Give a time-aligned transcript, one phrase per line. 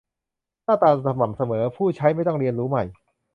[0.63, 2.83] -หน้าตาสม่ำเสมอ ผู้ใช้ไม่ต้องเรียนรู้ใหม่